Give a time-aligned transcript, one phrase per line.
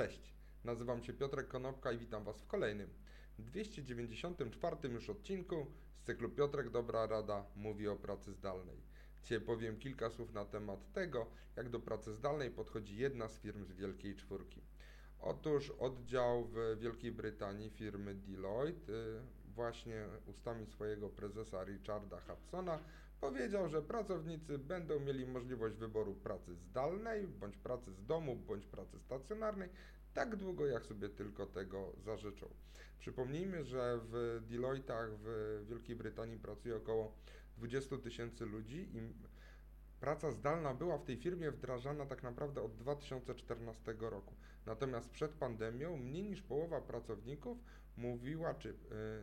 [0.00, 2.90] Cześć, nazywam się Piotrek Konopka i witam Was w kolejnym
[3.38, 8.76] 294 już odcinku z cyklu Piotrek Dobra Rada mówi o pracy zdalnej.
[9.22, 11.26] Dzisiaj powiem kilka słów na temat tego,
[11.56, 14.60] jak do pracy zdalnej podchodzi jedna z firm z Wielkiej Czwórki.
[15.20, 19.20] Otóż oddział w Wielkiej Brytanii firmy Deloitte y,
[19.54, 22.78] właśnie ustami swojego prezesa Richarda Hudsona
[23.20, 28.98] powiedział, że pracownicy będą mieli możliwość wyboru pracy zdalnej, bądź pracy z domu, bądź pracy
[28.98, 29.68] stacjonarnej,
[30.14, 32.48] tak długo jak sobie tylko tego zażyczą.
[32.98, 37.12] Przypomnijmy, że w Deloitte'ach w Wielkiej Brytanii pracuje około
[37.58, 39.00] 20 tysięcy ludzi i
[40.00, 44.34] praca zdalna była w tej firmie wdrażana tak naprawdę od 2014 roku.
[44.66, 47.58] Natomiast przed pandemią mniej niż połowa pracowników
[47.96, 48.74] mówiła czy y,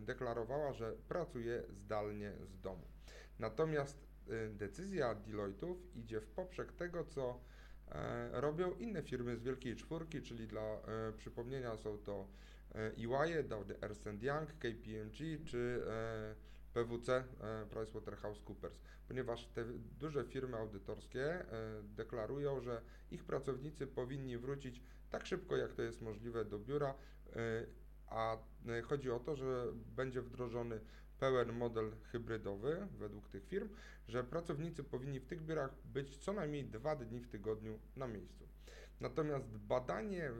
[0.00, 2.86] deklarowała, że pracuje zdalnie z domu.
[3.38, 7.40] Natomiast y, decyzja Deloitte'ów idzie w poprzek tego, co
[7.88, 12.28] e, robią inne firmy z Wielkiej Czwórki, czyli dla e, przypomnienia są to
[12.74, 16.34] EY, Dowdy Ernst Young, KPMG czy e,
[16.74, 17.24] PwC,
[17.70, 19.64] PricewaterhouseCoopers, ponieważ te
[20.00, 21.44] duże firmy audytorskie
[21.82, 26.94] deklarują, że ich pracownicy powinni wrócić tak szybko, jak to jest możliwe do biura,
[28.06, 28.38] a
[28.84, 30.80] chodzi o to, że będzie wdrożony
[31.20, 33.68] pełen model hybrydowy według tych firm,
[34.08, 38.48] że pracownicy powinni w tych biurach być co najmniej dwa dni w tygodniu na miejscu.
[39.00, 40.30] Natomiast badanie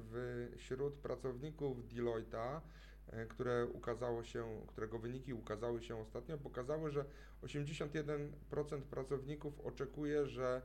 [0.56, 2.60] wśród pracowników Deloitte'a,
[3.06, 7.04] e, które ukazało się, którego wyniki ukazały się ostatnio, pokazały, że
[7.42, 10.62] 81% pracowników oczekuje, że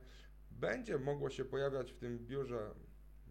[0.51, 2.73] będzie mogło się pojawiać w tym biurze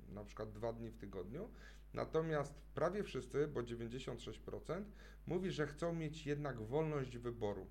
[0.09, 1.51] na przykład dwa dni w tygodniu,
[1.95, 4.85] Natomiast prawie wszyscy, bo 96%,
[5.27, 7.67] mówi, że chcą mieć jednak wolność wyboru.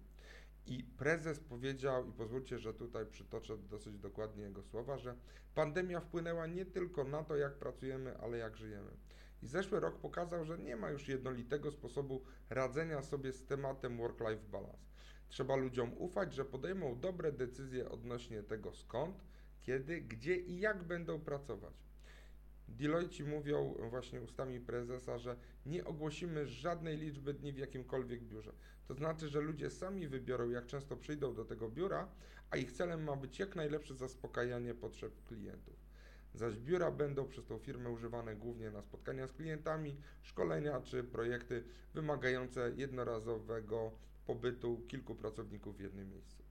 [0.66, 5.16] I prezes powiedział, i pozwólcie, że tutaj przytoczę dosyć dokładnie jego słowa, że
[5.56, 8.92] pandemia wpłynęła nie tylko na to, jak pracujemy, ale jak żyjemy.
[9.42, 14.44] I zeszły rok pokazał, że nie ma już jednolitego sposobu radzenia sobie z tematem work-life
[14.52, 14.90] balance.
[15.30, 19.24] Trzeba ludziom ufać, że podejmą dobre decyzje odnośnie tego skąd,
[19.62, 21.89] kiedy, gdzie i jak będą pracować.
[22.70, 25.36] Deloitte mówią właśnie ustami prezesa, że
[25.66, 28.54] nie ogłosimy żadnej liczby dni w jakimkolwiek biurze.
[28.88, 32.08] To znaczy, że ludzie sami wybiorą, jak często przyjdą do tego biura,
[32.50, 35.90] a ich celem ma być jak najlepsze zaspokajanie potrzeb klientów.
[36.34, 41.64] Zaś biura będą przez tą firmę używane głównie na spotkania z klientami, szkolenia czy projekty
[41.94, 43.92] wymagające jednorazowego
[44.26, 46.49] pobytu kilku pracowników w jednym miejscu.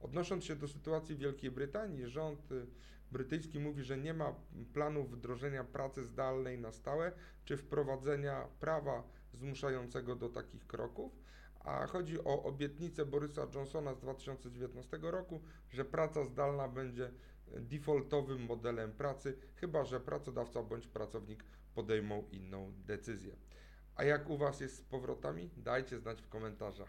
[0.00, 2.66] Odnosząc się do sytuacji w Wielkiej Brytanii, rząd y,
[3.12, 4.34] brytyjski mówi, że nie ma
[4.72, 7.12] planów wdrożenia pracy zdalnej na stałe
[7.44, 9.02] czy wprowadzenia prawa
[9.32, 11.12] zmuszającego do takich kroków,
[11.60, 15.40] a chodzi o obietnicę Borysa Johnsona z 2019 roku,
[15.70, 17.10] że praca zdalna będzie
[17.48, 23.36] defaultowym modelem pracy, chyba że pracodawca bądź pracownik podejmą inną decyzję.
[23.96, 25.50] A jak u Was jest z powrotami?
[25.56, 26.88] Dajcie znać w komentarzach.